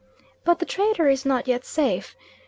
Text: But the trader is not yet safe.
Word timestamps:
But 0.43 0.57
the 0.57 0.65
trader 0.65 1.07
is 1.07 1.27
not 1.27 1.47
yet 1.47 1.63
safe. 1.63 2.15